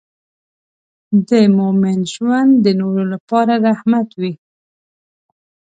د 1.29 1.31
مؤمن 1.57 1.99
ژوند 2.13 2.51
د 2.65 2.67
نورو 2.81 3.03
لپاره 3.13 3.53
رحمت 3.67 4.07
وي. 4.19 4.33